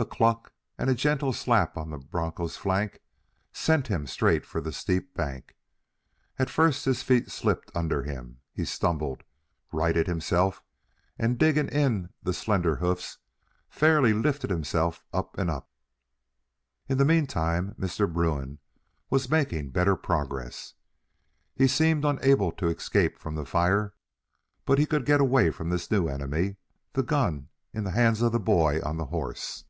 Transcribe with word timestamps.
A 0.00 0.04
cluck 0.06 0.52
and 0.78 0.88
a 0.88 0.94
gentle 0.94 1.32
slap 1.32 1.76
on 1.76 1.90
the 1.90 1.98
broncho's 1.98 2.56
flanks 2.56 3.00
sent 3.52 3.88
him 3.88 4.06
straight 4.06 4.46
for 4.46 4.60
the 4.60 4.70
steep 4.70 5.12
bank. 5.12 5.56
At 6.38 6.48
first 6.48 6.84
his 6.84 7.02
feet 7.02 7.32
slipped 7.32 7.72
under 7.74 8.04
him; 8.04 8.38
he 8.52 8.64
stumbled, 8.64 9.24
righted 9.72 10.06
himself 10.06 10.62
and 11.18 11.36
digging 11.36 11.66
in 11.68 12.10
the 12.22 12.32
slender 12.32 12.76
hoofs 12.76 13.18
fairly 13.68 14.12
lifted 14.12 14.50
himself 14.50 15.04
up 15.12 15.36
and 15.36 15.50
up. 15.50 15.68
In 16.88 16.96
the 16.96 17.04
meantime 17.04 17.74
Mr. 17.76 18.08
Bruin 18.08 18.60
was 19.10 19.28
making 19.28 19.70
better 19.70 19.96
progress. 19.96 20.74
He 21.56 21.66
seemed 21.66 22.04
unable 22.04 22.52
to 22.52 22.68
escape 22.68 23.18
from 23.18 23.34
the 23.34 23.44
fire, 23.44 23.94
but 24.64 24.78
he 24.78 24.86
could 24.86 25.04
get 25.04 25.20
away 25.20 25.50
from 25.50 25.70
this 25.70 25.90
new 25.90 26.06
enemy, 26.06 26.54
the 26.92 27.02
gun 27.02 27.48
in 27.72 27.82
the 27.82 27.90
hands 27.90 28.22
of 28.22 28.30
the 28.30 28.38
boy 28.38 28.80
on 28.84 28.96
the 28.96 29.06
horse. 29.06 29.64